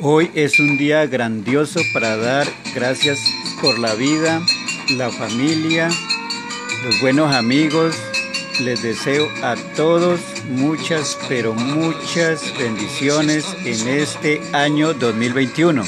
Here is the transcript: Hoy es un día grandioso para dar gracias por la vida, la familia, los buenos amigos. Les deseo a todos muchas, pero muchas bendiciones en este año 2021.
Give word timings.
Hoy 0.00 0.30
es 0.34 0.58
un 0.58 0.76
día 0.76 1.06
grandioso 1.06 1.80
para 1.92 2.16
dar 2.16 2.48
gracias 2.74 3.20
por 3.60 3.78
la 3.78 3.94
vida, 3.94 4.42
la 4.90 5.08
familia, 5.10 5.88
los 6.84 7.00
buenos 7.00 7.32
amigos. 7.32 7.94
Les 8.60 8.82
deseo 8.82 9.28
a 9.42 9.54
todos 9.76 10.20
muchas, 10.48 11.16
pero 11.28 11.54
muchas 11.54 12.56
bendiciones 12.58 13.46
en 13.64 13.88
este 13.88 14.40
año 14.52 14.94
2021. 14.94 15.84